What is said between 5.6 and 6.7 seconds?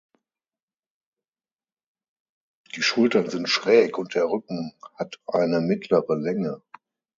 mittlere Länge.